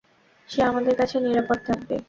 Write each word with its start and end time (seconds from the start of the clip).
সে 0.49 0.59
আমাদের 0.63 0.93
কাছে 0.97 1.15
নিরাপদ 1.19 1.59
থাকবে। 1.67 1.95